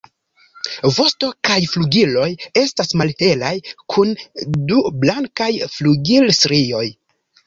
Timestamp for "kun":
3.95-4.13